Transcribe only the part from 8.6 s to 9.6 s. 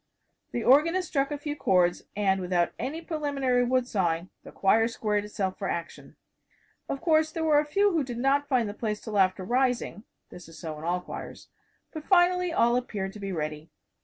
the place till after